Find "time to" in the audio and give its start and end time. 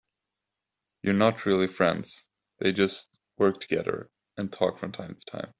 4.93-5.25